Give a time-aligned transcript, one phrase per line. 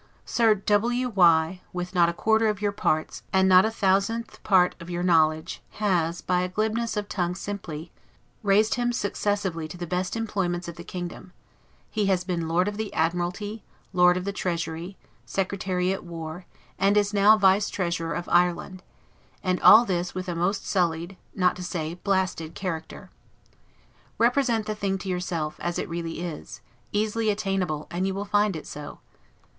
[0.25, 4.73] Sir W Y, with not a quarter of your parts, and not a thousandth part
[4.79, 7.91] of your knowledge, has, by a glibness of tongue simply,
[8.41, 11.33] raised him successively to the best employments of the kingdom;
[11.87, 16.47] he has been Lord of the Admiralty, Lord of the Treasury, Secretary at War,
[16.79, 18.81] and is now Vice Treasurer of Ireland;
[19.43, 23.11] and all this with a most sullied, not to say blasted character.
[24.17, 26.61] Represent the thing to yourself, as it really is,
[26.91, 28.99] easily attainable, and you will find it so.